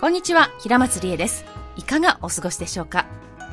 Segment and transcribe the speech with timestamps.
[0.00, 1.44] こんにちは、平松理恵です。
[1.76, 3.04] いかがお過ごしでしょうか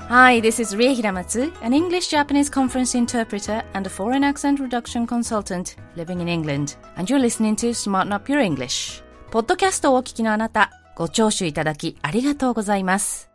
[0.10, 5.76] Hi, this is Rie Hiramatsu, an English-Japanese conference interpreter and a foreign accent reduction consultant
[5.96, 6.78] living in England.
[6.98, 9.04] And you're listening to Smarten Up Your English.
[9.32, 13.32] ポッドキャストをお聞きのあなた、ご聴取いただきありがとうございます。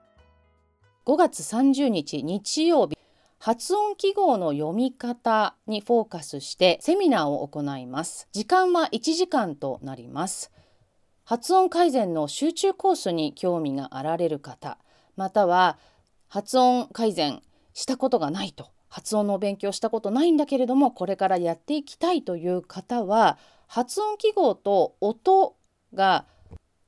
[1.04, 2.96] 5月30日日曜日、
[3.40, 8.28] 発音記号の読み方にフォーカスしてセミナーを行います。
[8.30, 10.52] 時間は1時間となります。
[11.30, 14.78] 発音改善の集中コースに興味があられる方、
[15.14, 15.78] または
[16.26, 17.40] 発音改善
[17.72, 25.54] したことがないと、発音の勉強したことないんだけれども、これからやっていきたいという方は、発音記号と音
[25.94, 26.24] が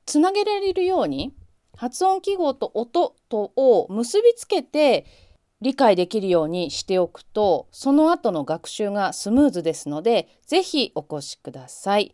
[0.05, 1.33] つなげられるように、
[1.77, 5.05] 発音記号と音とを結びつけて
[5.61, 12.13] 理解できるようにしておくと、その後の学習がスムーズですので、ぜひお越しください。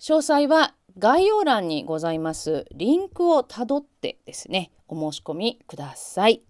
[0.00, 6.42] 詳細は概要欄にございますリンクをたどってですね、お申し込みください。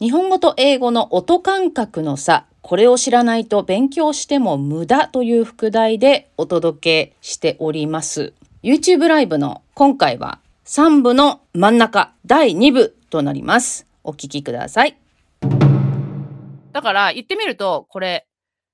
[0.00, 8.32] 日本語と英語の音感覚の差、これを知らないと勉強しても無駄という副題でお届けしております。
[8.62, 13.86] YouTube ライブの今回は3部の真ん中第2部となります。
[14.02, 14.96] お聞きください。
[16.72, 18.26] だから言ってみると、これ、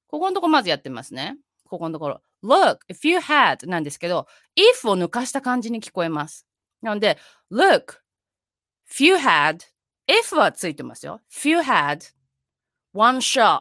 [0.06, 1.36] ここのとこまずやってますね。
[1.68, 2.20] ここのところ。
[2.42, 6.46] Look, if you had なんですけど、if を抜かした感じに聞こえます。
[6.82, 7.18] なので、
[7.50, 7.98] Look,
[8.90, 9.58] if you had,
[10.08, 11.20] if はついてますよ。
[11.30, 12.12] if you had
[12.92, 13.60] one shot,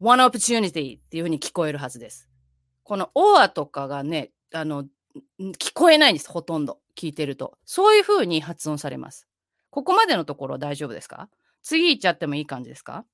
[0.00, 2.28] one opportunity っていうふうに聞こえるはずです。
[2.82, 4.84] この or とかがね、あの、
[5.40, 6.28] 聞こえないんです。
[6.28, 6.80] ほとんど。
[6.96, 7.58] 聞いてると。
[7.64, 9.26] そういうふうに発音されます。
[9.70, 11.28] ここまでのところ大丈夫ですか？
[11.62, 13.04] 次行っちゃってもいい感じですか？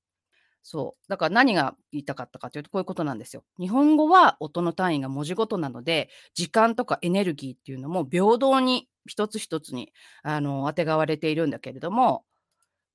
[0.63, 1.09] そう。
[1.09, 3.43] だから何が言いたかったかというと、こういうことなんですよ。
[3.59, 9.91] 日本語は音の単位が文字ごとなので、時間とかエネルギーっていうのも平等に一つ一つに
[10.23, 12.23] あの当てがわれているんだけれども、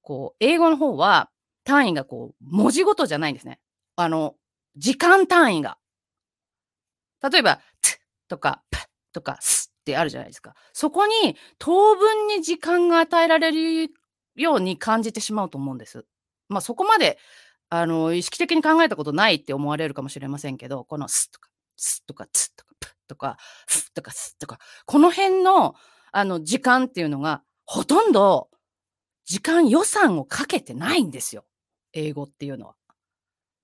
[0.02, 1.30] こう、英語の方は
[1.64, 3.58] 単位がこう、文字ごとじゃないんですね。
[3.96, 4.36] あの、
[4.76, 5.78] 時間単位が。
[7.28, 7.98] 例えば、t
[8.28, 8.78] とか p
[9.12, 10.54] とか s ってあるじゃないですか。
[10.72, 13.90] そこに当分に時間が与えられる
[14.36, 16.04] ように感じてしまうと思うんです。
[16.48, 17.18] まあそこまで
[17.68, 25.74] あの意識的に考えたことないって思われるかもしれませんけど、このスとか、スとか、ツとか、プとか、フとか、スとか、この辺の
[26.12, 28.48] あの時間っていうのがほとんど
[29.24, 31.44] 時間予算をかけてないんですよ。
[31.92, 32.74] 英語っていうのは。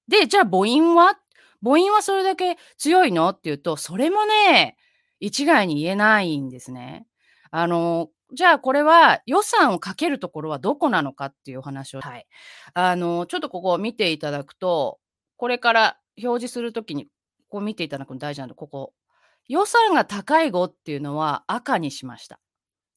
[0.09, 1.19] で、じゃあ母音は？
[1.65, 3.29] 母音はそれだけ強いの？
[3.29, 4.77] っていうと、それもね、
[5.21, 7.07] 一概に言えないんですね。
[7.53, 12.27] あの、じゃあこれは予算をかけるところはどこなのかっていうお話を、はい。
[12.75, 14.99] あの、ちょっとここを見ていただくと、
[15.37, 17.07] これから表示するときに、
[17.49, 18.95] ここ見ていただくの大事なの、ここ。
[19.49, 22.39] 予算が高い語っていうのは赤にしました。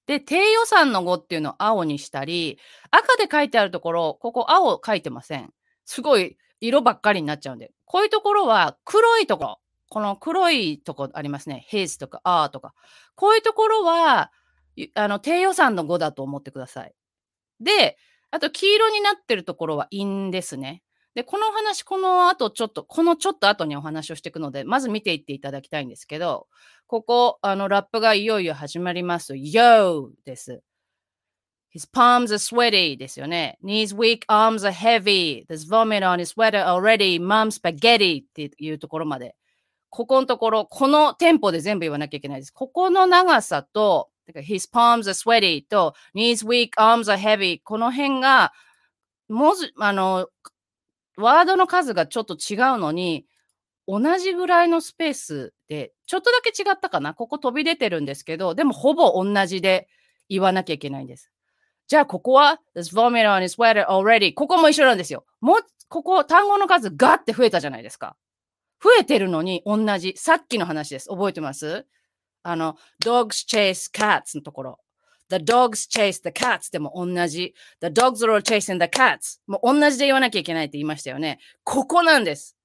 [0.06, 2.59] で、低予算の語っていうのを青にしたり、
[2.91, 5.52] 赤で書いてあるところ、ここ青書いてません。
[5.85, 7.72] すごい色ばっかりになっちゃうんで。
[7.85, 9.59] こういうところは黒いところ。
[9.90, 11.66] この黒いとこありますね。
[11.72, 12.73] his とか are とか。
[13.16, 14.31] こういうところは、
[14.93, 16.93] あの、低予算の語だと思ってください。
[17.59, 17.97] で、
[18.31, 20.83] あと黄色になってるところは in ですね。
[21.15, 26.47] で、この話、この後ちょっと、このちょっと後にお話をしていくので、まず見ていっていただきたいんですけど、
[26.87, 29.33] ここ、あの、ラップがいよいよ始まります。
[29.33, 30.09] Yo!
[30.25, 30.61] です。
[31.73, 33.57] His palms are sweaty ですよね。
[33.63, 35.45] Knees weak, arms are heavy.
[35.47, 37.17] There's vomit on his sweater already.
[37.19, 39.35] Mom spaghetti っていうところまで。
[39.89, 42.51] ここのところ、このテンポで全部言わなきゃいけないです。
[42.51, 48.53] ここの長さと、だから his palms are sweaty と knees weak, arms are heavy この辺が、
[49.29, 50.27] 文字、あの、
[51.17, 53.25] ワードの数がちょっと違うのに、
[53.87, 57.13] 同じぐらいのスペースで、ちょっとだけ違ったかな？
[57.13, 59.87] ここ飛び出てるんですけど、でもほぼ同じで
[60.27, 61.31] 言わなきゃいけないんです。
[61.87, 65.23] じゃあここは There's vomit on his sweater already ここも一緒なんですよ。
[65.39, 68.16] も、ここ単語の数ガって増えたじゃないですか。
[68.83, 70.16] 増えてるのに同じ。
[70.17, 71.09] さっきの話です。
[71.09, 71.85] 覚えてます？
[72.45, 74.79] あの、dogs chase cats のところ。
[75.29, 77.55] The dogs chase the cats でも同じ。
[77.81, 81.39] The dogs are chasing the cats も同じで言わなきゃいけないって言いましたよね。
[81.63, 82.55] ここなんです。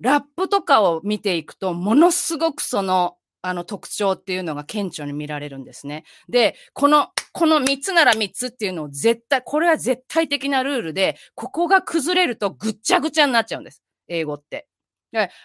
[0.00, 6.04] ラップとかを見ていくと、ものすごくその、あの特徴っていうのが顕著に見られるんですね。
[6.28, 13.82] で、この、この3つなら3つっていうのを絶対、これは絶対的なルールで、ここが崩れるとぐっちゃぐちゃになっちゃうんです。
[14.08, 14.66] 英語って。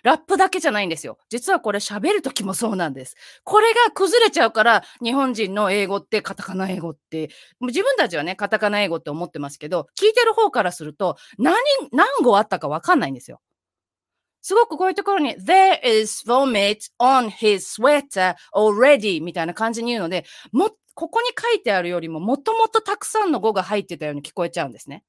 [0.04, 1.18] ラップだけじゃないんですよ。
[1.30, 3.16] 実はこれ喋るときもそうなんです。
[3.44, 7.30] これが崩れちゃうから、日本人の英語ってカタカナ英語って、
[7.62, 11.56] 自分たちはね、カタカナ英語って思ってますけど、聞いてる方からすると、何、
[11.92, 13.42] 何語あったかわかんないんですよ。
[14.42, 25.04] すごくこういうところに、there is vomit on his sweater already みたいな感じに言うので、も、ここに書いてあるよりももともとたくさんの語が入ってたように聞こえちゃうんですね。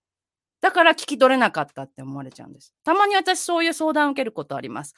[0.60, 2.74] だから聞き取れなかったって思われちゃうんです。
[2.84, 4.94] たまに私そういう相談を受けることあります。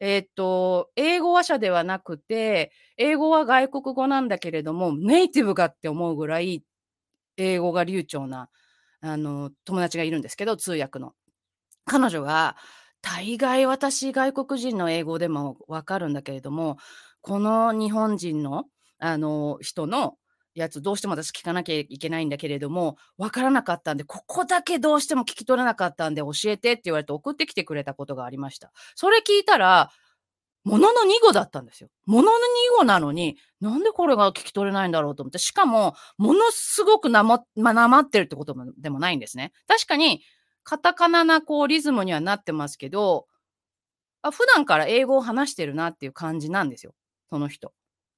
[0.00, 6.64] えっ、と、英語話者ではなくて、英語は外国語なんだけれども、ネイティブがって思うぐらい、
[7.36, 8.48] 英語が流暢な、
[9.00, 11.12] あの、友達がいるんですけど、通訳の。
[11.86, 12.56] 彼女が、
[13.02, 16.78] 大概私、外国人の英語でもわかるんだけれども、
[17.20, 18.64] この日本人の、
[18.98, 20.16] あの、人の
[20.54, 28.72] やつ、どうしても私聞かなきゃいけないんだけれども、わからなかったんで、ここだけどうしても聞き取れなかったんで教えてって言われて送ってきてくれたことがありました。
[28.94, 29.90] それ聞いたら、
[30.64, 31.90] ものの2語だったんですよ。
[32.06, 32.38] ものの
[32.74, 39.52] 2語なのに、なんでこれが聞き取れないんだろうと思って、しかも、ものすごくなま、ま、なまってるってことでもないんですね。
[39.68, 40.22] 確かに、
[40.62, 43.26] カタカナなこうリズムにはなってますけど、
[44.22, 46.94] あ普段から英語を話してるなっていう感じなんですよ。
[47.30, 47.74] その人。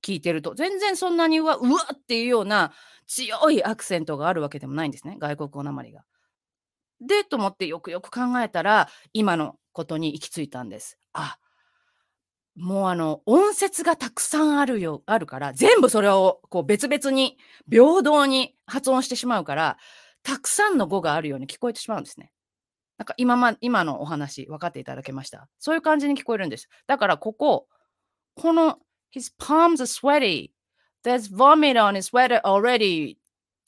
[0.07, 0.55] 聞いてると。
[0.55, 2.73] 全然そんなにうわ、うわっていうような
[3.07, 5.17] 強いアクセントがあるわけでもないんですね。
[5.19, 6.05] 外国語なまりが。
[7.01, 10.99] で、と思ってよくよく考えたら、今のことに行き着いたんです。
[11.13, 11.39] あ、
[12.55, 17.37] もうあの、音節がたくさんあるよ、あるから、全部それをこう別々に、
[17.71, 19.77] 平等に発音してしまうから、
[20.23, 22.33] たくさんの語があるように聞こえてしまうんですね。
[22.97, 25.49] なんか今ま、今のお話分かっていただけました？
[25.59, 26.71] そういう感じに聞こえるんです。
[26.87, 27.67] だからここ、
[28.35, 28.79] この
[29.17, 30.53] His palms are sweaty.
[31.03, 33.17] There's vomit on his sweater already.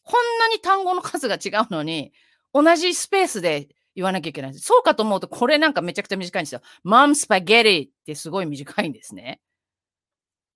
[0.03, 2.13] こんなに単語の数が違うのに、
[2.53, 4.55] 同じスペースで言わなきゃいけない。
[4.59, 6.61] そうかと思うと、これなんかめちゃくちゃ短いんですよ。
[6.85, 9.41] Mom spaghetti ってすごい短いんですね。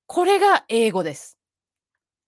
[0.07, 1.39] これが英語です。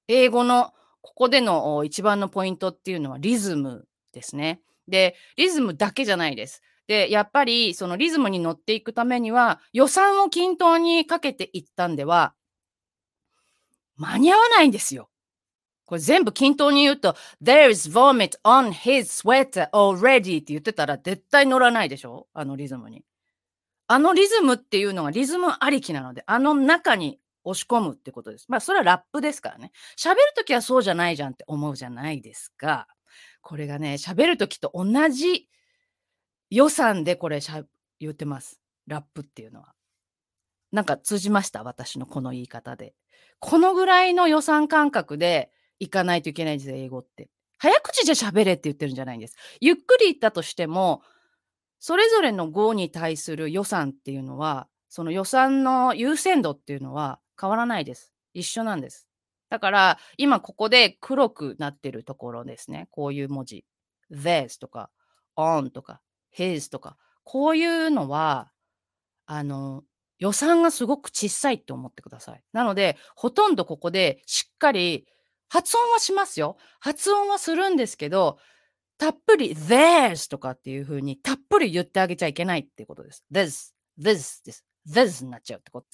[0.08, 0.72] 英語の
[1.02, 4.62] ここでの一番のポイントっていうのはリズムですね。
[4.88, 6.62] で、リズムだけじゃないです。
[6.86, 12.34] で、やっぱりそのリズムに乗っていくためには予算を均等にかけていったんでは
[13.96, 15.10] 間に合わないんですよ。
[15.86, 22.26] これ全部均等に言うと、There is vomit on his sweater already って言ってたら絶対乗らないでしょ？
[22.32, 23.04] あのリズムに。
[23.86, 28.46] あのリズムっていうのはリズムありきなので、あの中に押し込むってことです。
[28.48, 29.72] まあそれはラップですからね。
[29.98, 32.88] 喋るときはそうじゃないじゃんって思うじゃないですか。
[33.42, 35.48] これがね、喋るときと同じ
[36.48, 37.62] 予算でこれしゃ
[38.00, 38.58] 言ってます。
[38.86, 39.74] ラップっていうのは。
[40.74, 41.62] なんか通じました？
[41.62, 42.94] 私のこの言い方で。
[43.38, 47.30] このぐらいの予算感覚でいかないといけないんです、英語って。
[47.58, 49.36] 早口じゃ喋れって言ってるんじゃないんです。
[49.60, 51.02] ゆっくり言ったとしても、
[51.78, 58.12] それぞれの語に対する予算っていうのは、その予算の優先度っていうのは変わらないです。
[58.32, 59.06] 一緒なんです。
[59.50, 62.88] だから、今ここで黒くなってるところですね。
[62.90, 63.64] こういう文字。
[64.10, 64.90] this とか
[65.36, 66.00] on とか
[66.36, 66.96] his とか。
[67.22, 68.50] こういうのは、
[69.26, 69.84] あの、
[70.18, 72.42] 予算がすごく小さいって思ってください。
[72.52, 75.06] なので、ほとんどここでしっかり
[75.48, 76.56] 発音はしますよ。
[76.80, 78.38] 発音はするんですけど、
[78.96, 83.24] たっぷり this とかっていう風にたっぷり言ってあげちゃいけないってことです。
[83.32, 84.64] this, this です。
[84.88, 85.88] this になっちゃうってこと。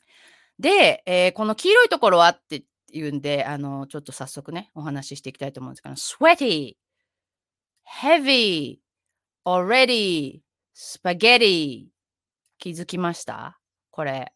[0.59, 6.75] で、えー、この黄色いところはって言うんで、あの、ちょっと早速ね、お話ししていきたいと思うんですけど、sweaty,
[8.03, 8.79] heavy,
[9.47, 10.41] already,
[10.77, 11.87] spaghetti
[12.59, 13.60] 気づきました？
[13.91, 14.33] これ。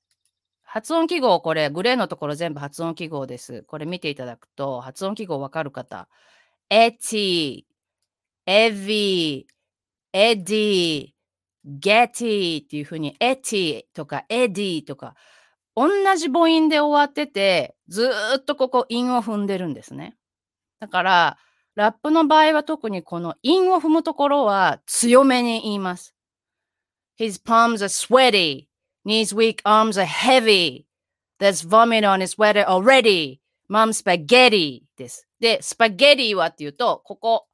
[0.62, 3.62] 発音記号、これ、グレーのところ全部発音記号です。
[3.64, 6.08] これ見ていただくと、発音記号わかる方。
[6.70, 7.64] エティ、
[8.46, 9.46] エビ、
[10.12, 11.08] エディ、
[11.64, 15.14] ゲティっていうふうに、エティとかエディとか、
[15.76, 20.16] 同じ母音で終わってて、ずっとここ、韻を踏んでるんですね。
[20.80, 21.38] だから、
[21.74, 26.14] ラップの場合は特にこの韻を踏むところは強めに言います。
[27.18, 28.66] His palms are sweaty.
[29.04, 30.86] Knees weak, arms are heavy.
[31.38, 33.40] There's vomit on his sweater already.
[33.68, 35.28] Mom spaghetti です。
[35.40, 37.46] で、スパゲティはっていうと、ここ、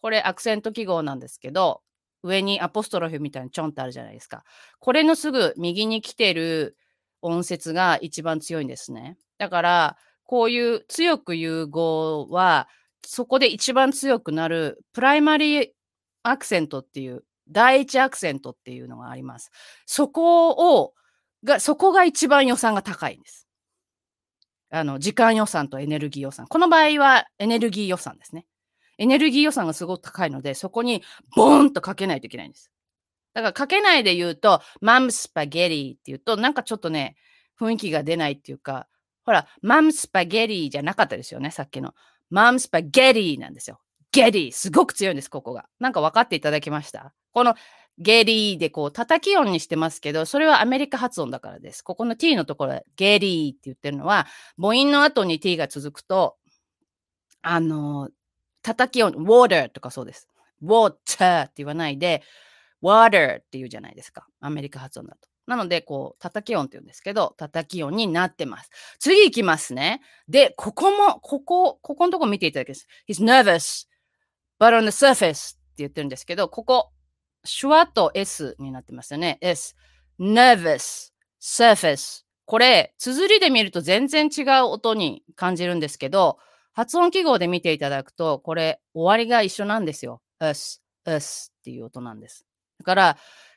[0.00, 1.82] これアクセント記号なんですけど、
[2.22, 4.44] 上にアポストロフみたいにちょんってあるじゃないですか。
[4.78, 6.76] これのすぐ右に来てる
[7.20, 9.16] 音節が一番強いんですね。
[9.38, 12.68] だから、こういう強く言う語は、
[13.04, 15.68] そこで一番強くなるプライマリー
[16.22, 19.50] アクセントっていう第一アクセントっていうのがあります。
[19.86, 20.94] そこを、
[21.44, 23.48] が、そこが一番予算が高いんです。
[24.70, 26.46] あの、時間予算とエネルギー予算。
[26.46, 28.46] この場合はエネルギー予算ですね。
[28.98, 31.02] エネルギー予算がすごく高いので、そこに
[31.36, 32.70] ボーンとかけないといけないんです。
[33.34, 37.16] だからかけないで言うと、マムスパゲリーって言うと、なんかちょっとね、
[37.58, 38.88] 雰囲気が出ないっていうか、
[39.24, 41.94] ほら、マムスパゲリーじゃなかったですよね、さっきの。
[42.30, 43.80] マムスパゲリーなんですよ。
[44.12, 44.52] ゲリー。
[44.52, 45.66] すごく強いんです、ここが。
[45.80, 47.12] なんか分かっていただきました？
[47.32, 47.54] この
[47.98, 51.82] ゲリーでこう叩き音にしてますけど、それはアメリカ発音だからです。
[51.82, 54.26] ここの t のところゲリーって言ってるのは、
[54.56, 56.36] 母音の後に t が続くと、
[57.42, 58.10] あの、
[58.62, 60.28] 叩き音、water とかそうです。
[60.62, 62.22] water って言わないで、
[62.82, 64.26] water って言うじゃないですか。
[64.40, 65.28] アメリカ発音だと。
[65.46, 68.70] なので、こう、叩き音って言うんですけど、叩き音になってます。
[69.00, 70.00] 次行きますね。
[70.28, 72.86] で、ここも、ここ、ここのとこ見ていただきます。
[73.08, 73.88] He's nervous,
[74.62, 76.92] but on the surface って言ってるんですけど、ここ、
[77.42, 79.38] 手話と S になってますよね。
[79.40, 79.74] S,
[80.20, 82.22] nervous, surface。
[82.44, 86.38] これ、綴りで見ると全然違う音に感じるんですけど、
[86.74, 90.22] 発音記号で見ていただくと、これ、終わりが一緒なんですよ。
[90.38, 92.46] us, us っていう音なんです。
[92.78, 93.16] だから、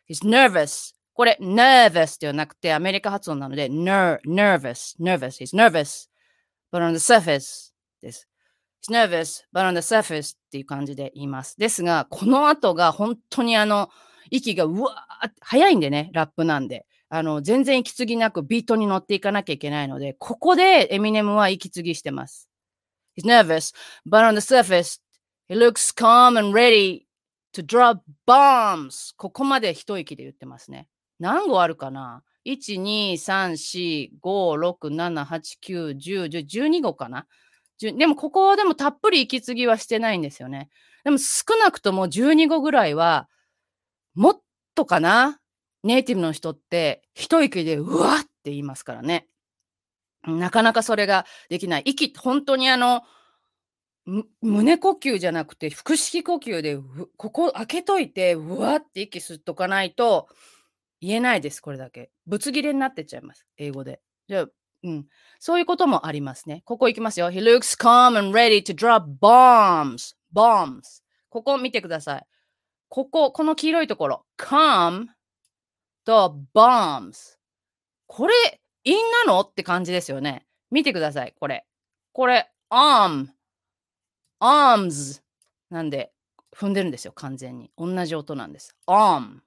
[0.09, 0.95] he's nervous.
[1.13, 6.09] これ、nervous ではなくて、アメリカ発音なので、ner, nervous, nervous, he's nervous,
[6.73, 8.27] but on the surface です。
[8.85, 11.57] He's nervous, but on the surface っていう感じで言います。
[11.57, 13.89] ですが、この後が本当にあの、
[14.29, 16.85] 息がうわーって早いんでね、ラップなんで。
[17.09, 22.49] あの、全然息継ぎなくビートに乗っていかなきゃいけないので、ここでエミネムは息継ぎしてます。
[23.17, 23.73] He's nervous,
[24.07, 24.99] but on the surface,
[25.47, 27.03] he looks calm and ready
[27.53, 29.13] to drop bombs.
[29.15, 30.87] ここまで一息で言ってますね。
[31.19, 37.27] 何語あるかな ?1、2、3、4、5、6、7、8、9、10、10、12語かな？
[37.79, 40.69] でもここでもたっぷり息継ぎはしてないんですよね。
[41.03, 43.29] でも少なくとも12語ぐらいは、
[44.13, 44.41] もっ
[44.75, 45.39] とかな？
[45.83, 49.27] ネイティブの人って一息でうわって言いますからね。
[50.25, 51.83] なかなかそれができない。
[51.85, 53.03] 息、本当にあの、
[54.41, 56.77] 胸呼吸じゃなくて腹式呼吸で
[57.17, 60.27] ここ開けといてうわって息吸っとかないと
[61.01, 64.47] 言えないですこれだけぶつ切れになってっちゃいます英語でじゃあ
[64.85, 65.07] うん。
[65.39, 66.61] そういうこともありますね。
[66.65, 67.29] ここ行きますよ。
[67.29, 70.15] He looks calm and ready to drop bombs.
[70.33, 71.01] Bombs.
[71.29, 72.25] ここ見てください。
[72.87, 74.25] こここの黄色いところ。
[74.37, 75.07] Calm
[76.05, 77.37] と bombs.
[78.07, 78.33] これ
[78.85, 79.41] 陰なの？
[79.41, 80.45] って感じですよね。
[80.69, 81.65] 見てください、これ。
[82.11, 83.27] これ、arm,
[84.39, 85.21] arms.
[85.69, 86.11] なんで、
[86.55, 87.71] 踏んでるんですよ、完全に。
[87.77, 88.75] 同じ音なんです。
[88.87, 89.39] arm。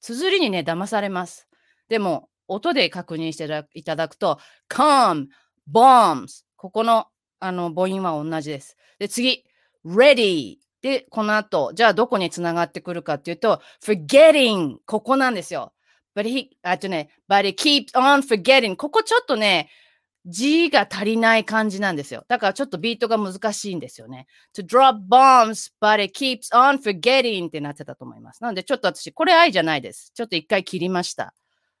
[0.00, 1.46] 綴りにね、騙されます。
[1.88, 4.38] でも、音で確認していただくと、
[4.68, 5.26] calm,
[5.70, 6.44] bombs。
[6.56, 7.06] ここの
[7.38, 8.76] あの母音は同じです。
[8.98, 9.44] で、次、
[9.84, 10.56] ready。
[10.82, 14.76] で、この後、じゃあどこにつながってくるかっていうと、forgetting。
[14.86, 15.72] ここなんですよ。
[16.16, 18.76] but he, あとね、but he keeps on forgetting.
[18.76, 19.68] ここちょっとね、
[20.24, 22.24] G が足りない感じなんですよ。
[22.26, 24.26] だからちょっとビートが難しいんですよね。
[24.56, 28.42] to drop bombs, but it keeps on forgetting ってなってたと思います。
[28.42, 30.10] なのでちょっと私、これ愛じゃないです。
[30.14, 31.32] ちょっと一回切りました。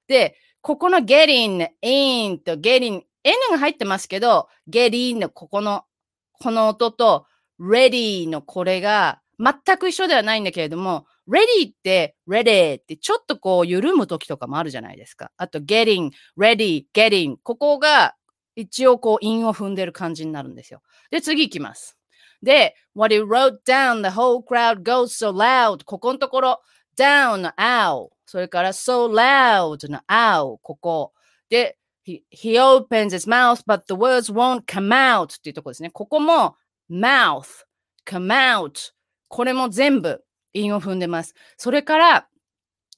[0.06, 5.84] で、ここの getting in と getting N が入ってますけど、get in のここの、
[6.32, 7.26] この音と
[7.60, 15.30] ready のこれが全く一緒ではないんだけれども、ready って ready ってちょっとこう緩む時とかもあるじゃないですか。
[15.36, 18.16] あと getting, ready, get in ここが
[18.56, 20.82] 一応こう韻を踏んでる感じになるんですよ。
[21.12, 21.96] で、次行きます。
[22.42, 26.60] で、what he wrote down, the whole crowd goes so loud ここのところ
[26.98, 31.12] down の ow それから so loud の ow ここ。
[31.48, 35.90] で、he, he opens his mouth but the words won't come out っていうとこですね。
[35.90, 36.56] ここも
[36.90, 37.64] mouth,
[38.06, 38.92] come out
[39.28, 40.22] これも全部
[40.54, 41.34] 韻を踏んでます。
[41.56, 42.28] それから、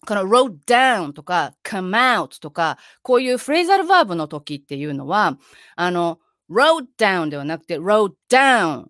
[0.06, 5.38] この wrote down とか come out とか、こういうフレーザルバーブの時っていうのは、
[5.76, 6.18] あの、
[6.50, 8.87] wrote down ではなくて wrote down,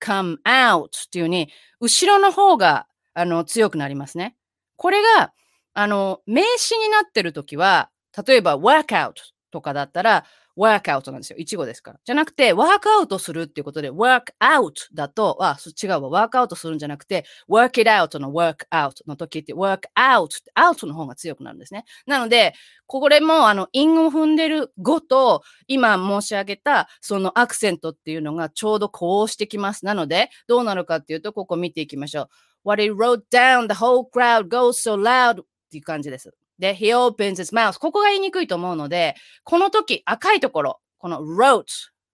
[0.00, 1.50] come out っていうに、
[1.80, 4.36] 後ろの方があの強くなりますね。
[4.76, 5.32] これが、
[5.74, 7.90] あの、名詞になってる時は、
[8.26, 9.12] 例えば workout
[9.50, 10.24] とかだったら、
[10.56, 11.36] ワークアウトなんですよ。
[11.38, 12.00] 一語ですから。
[12.04, 16.00] じゃなくて、ワークアウトするっていうことで、ワークアウトだと、あ、違うわ。
[16.10, 21.84] ワークアウトするんじゃなくて、work it out の work out の時って、work out って、アウトの方が強くなるんですね。
[22.06, 22.54] なので、
[22.86, 29.84] これも、あの、韻を踏んでる語と、今申し上げた、そのアクセントっていうのがちょうどこうしてきます。
[29.84, 32.28] なので、どうなるかっていうと、ここ見ていきましょう。
[32.64, 35.42] What he wrote down, the whole crowd goes so loud
[35.74, 36.32] っていう感じです。
[36.58, 37.78] で、he opens his mouth.
[37.80, 41.64] ここが言いにくいと思うので、この時赤いところ、この wrote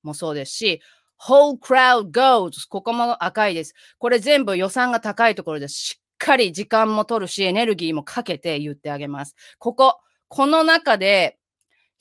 [0.02, 0.80] もそうですし、
[1.20, 3.74] whole crowd goes ここも赤いです。
[3.98, 5.74] これ全部予算が高いところです。
[5.74, 9.34] しっかり時間も取るし、エネルギーもかけて言ってあげます。
[9.58, 11.38] ここ、この中で、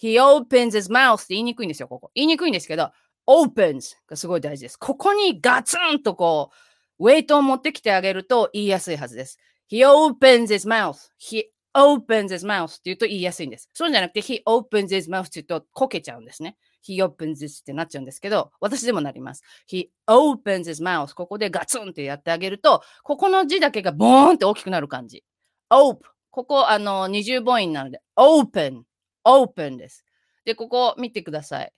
[0.01, 2.11] he opens his mouth って言いにくいんですよ、ここ。
[2.15, 2.91] 言いにくいんですけど、
[3.27, 4.77] opens がすごい大事です。
[4.77, 6.55] ここにガツンとこう、
[6.99, 9.39] ウェイトを持ってきてあげると言いやすいはずです。
[9.69, 11.09] He opens his mouth.
[11.19, 11.43] He
[11.75, 13.69] opens his mouth って言うと言いやすいんです。
[13.73, 16.57] そうじゃなくて、he opens his mouth って言うとこけちゃうんですね。
[16.87, 19.43] he opens his ってなっちゃうんですけど、私でもなります。
[19.69, 25.23] he opens his mouth ここでガツンってやってあげると、ここの字だけがボーンって大きくなる感じ。
[25.69, 25.99] open
[26.31, 28.83] ここ、あの、二重母音なので、open,
[29.25, 30.05] open です。
[30.45, 31.73] で、ここ見てください。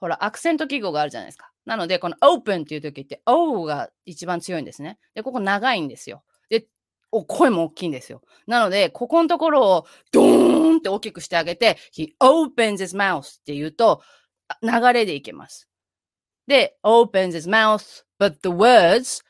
[0.00, 1.50] ほら、アクセント記号があるじゃないですか。
[1.66, 4.98] なので、この open っていう時って、O が一番強いんですね。
[5.14, 6.22] で、ここ長いんですよ。
[7.12, 8.22] お声も大きいんですよ。
[8.46, 14.02] なので、ここのところをドーンって大きくしてあげて、he opens his mouth って言うと、
[14.62, 15.68] 流れでいけます。
[16.46, 19.22] で、opens his mouth, but the words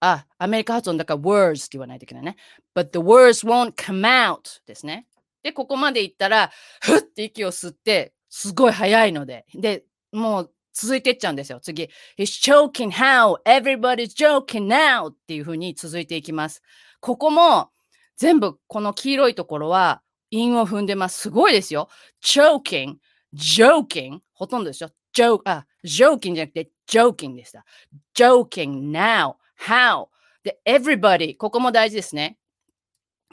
[0.00, 2.36] あ、アメリカ発音だから words って言わないといけないね。
[2.74, 5.06] but the words won't come out ですね。
[5.42, 6.50] で、ここまでいったら、
[6.80, 9.46] ふって息を吸って、すごい早いので。
[9.54, 11.60] で、もう続いてっちゃうんですよ。
[11.60, 11.88] 次。
[12.18, 13.36] He's choking how?
[13.44, 15.10] Everybody's joking now!
[15.10, 16.62] っていう風に続いていきます。
[17.04, 17.68] ここも
[18.16, 21.18] 全部この黄色いところは韻を踏んでます。
[21.18, 21.90] すごいですよ。
[22.24, 22.94] choking,
[23.34, 24.88] joking ほとんどでしょ。
[25.14, 27.66] joke, あ、joking じゃなくて joking でした。
[28.16, 30.06] joking now, how
[30.44, 32.38] で、everybody ここも大事ですね。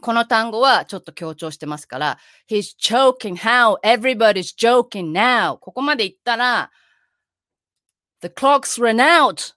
[0.02, 2.18] この単語はちょっと強調してますから、
[2.50, 6.72] he's choking how everybody's joking now ここまで言ったら、
[8.20, 9.54] the clock's run out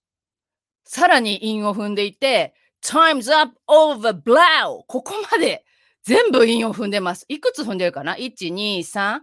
[0.84, 5.64] さらに韻を踏んでいて、time's up over blow ここまで
[6.02, 7.24] 全部韻を踏んでます。
[7.28, 9.20] いくつ踏んでるかな ?1、2、3、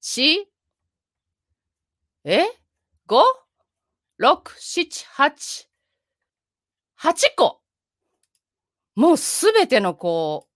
[0.00, 0.44] 4、
[2.24, 2.44] え
[3.08, 3.20] ?5、
[4.20, 5.66] 6、7、8、
[7.00, 7.60] 8個。
[8.94, 10.54] もうすべてのこう、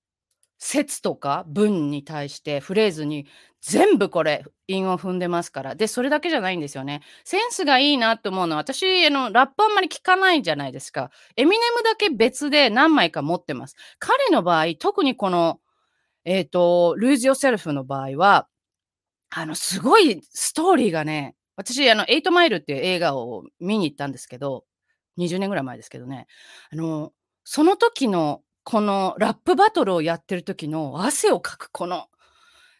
[0.59, 3.27] 説とか文に対してフレーズに
[3.69, 5.75] 全部これ韻を踏んでますから。
[5.75, 7.03] で、それだけじゃないんですよね。
[7.23, 11.11] センスがいいなと思うのは、私、あの、ラップあんまり聞かないじゃないですか。
[11.37, 13.77] エミネムだけ別で何枚か持ってます。
[13.99, 15.61] 彼の場合、特にこの、
[16.25, 18.49] えっ、ー、と、Lose Yourself の場合は、
[19.29, 24.65] あの、すごいストーリーがね、私、あの、エイトマイルっていう映画を見に行ったんですけど、
[25.19, 26.27] 20年ぐらい前ですけどね、
[26.73, 27.13] あの、
[27.45, 32.07] その時のこのラップバトルをやってる時の汗をかくこの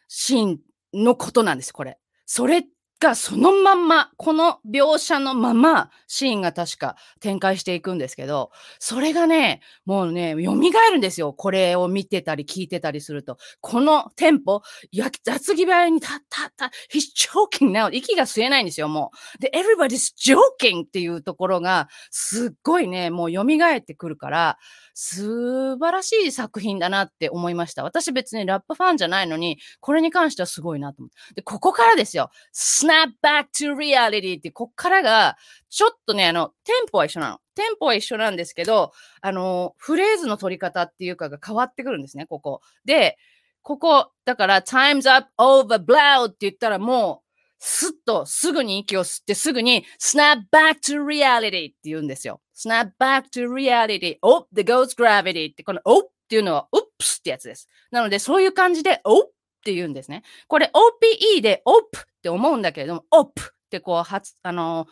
[0.07, 0.59] シーン
[0.93, 1.97] のことなんです、これ。
[2.25, 2.63] それ
[2.99, 11.33] がそのまんま、この描写のまま、シーンが確か展開していくんですけど、それがね、もうね、蘇るんですよ。
[11.33, 13.37] これを見てたり聞いてたりすると。
[13.61, 17.89] このテンポ、や、雑技部にたったった、he's joking now.
[17.93, 19.41] 息が吸えないんですよ、もう。
[19.41, 20.13] で、everybody's
[20.61, 24.57] joking っていうところが、すっごいね、もう蘇ってくるから、
[25.01, 27.85] 素晴らしい作品だなって思いました。
[27.85, 31.35] 私別にラップファンじゃないのに、これに関してはすごいなと思って。
[31.35, 32.31] で、ここからですよ。
[32.53, 35.37] snap back to reality って、こっからが、
[35.69, 37.39] ちょっとね、あの、テンポは一緒なの。
[37.55, 42.59] テンポは一緒なんですけど、あの、フレーズの取り方っていうかが変わってくるんですね、ここ。
[42.83, 43.17] で、
[43.61, 52.41] ここ、だから、time's up over blow って言ったらもう、すっとすぐに息を吸ってすぐに snap back to reality って言うんですよ。
[52.59, 54.17] Snap back to reality.
[54.21, 57.69] Oh, the goes gravity ってこの oh っていうのは oops ってやつです。
[57.89, 59.31] なのでそういう感じで oh っ
[59.63, 60.23] て言うんですね。
[60.47, 63.31] これ OPE で op って思うんだけれども op っ
[63.69, 64.87] てこう発、あの、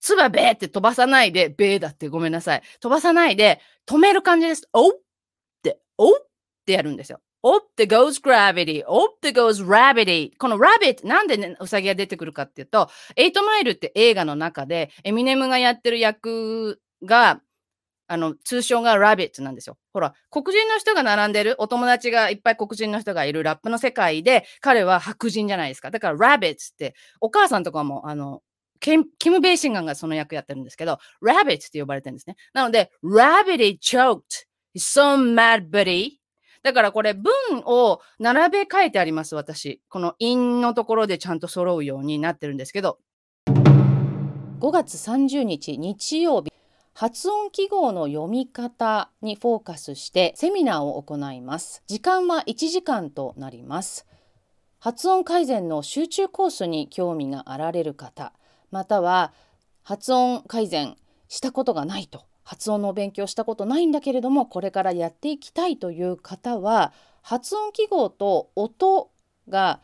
[0.00, 2.62] つばべーって飛ばさないで、べーだってごめんなさい。
[2.80, 4.68] 飛ばさないで止める感じです。
[4.72, 4.92] おっ
[5.62, 6.14] て、おっ
[6.64, 7.20] てやるんですよ。
[7.42, 10.32] Up the goes gravity, up the goes rabbity.
[10.38, 17.40] この rabbit、なんで、ね、ウサギが出てくるかっていうと、8マイルって映画の中で、エミネムがやってる役が、
[18.08, 19.78] あの、通称がラビットなんですよ。
[19.92, 25.90] ほら、黒人の人が並んでる、お友達がいっぱい黒人の人がいるラップの世界で、彼は白人じゃないですか。
[25.90, 28.42] だから、ラビットって、お母さんとかも、あの、
[28.80, 32.36] キム・ベイシンガンがその役やってるんですけど、ラビットって呼ばれてるんですね。
[32.52, 34.46] なので、ラビ t choked.
[34.74, 36.21] He's so mad, buddy.
[36.62, 37.32] だからこれ文
[37.66, 39.82] を並べ替えてあります、私。
[39.88, 42.98] この韻のところでちゃんと揃うようになってるんですけど。
[43.46, 46.52] 5月30日日曜日、
[46.94, 51.82] 発音記号の読み方にフォーカスしてセミナーを行います。
[51.88, 54.06] 時間は1時間となります。
[54.78, 58.32] 発音改善の集中コースに興味があられる方、
[58.70, 59.32] または
[59.82, 60.96] 発音改善
[61.28, 69.10] したことがないと発音の勉強したことないんだけれどもこれからやっていきたいという方は発音記号と音
[69.48, 69.80] が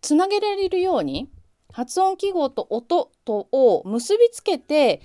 [0.00, 1.30] つなげられるように
[1.72, 5.02] 発音記号と音とを結びつけて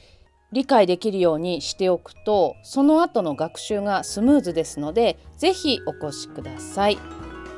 [0.51, 6.97] 理解できるようにしておくとその後の学習がスムーズですので是非お越しください。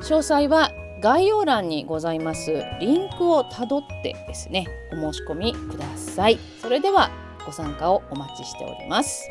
[0.00, 0.70] 詳細は
[1.00, 6.38] 概要欄にございますリンクをたどってですねお申し込みください。
[6.60, 7.10] それでは
[7.44, 9.28] ご参加をお待ちしております。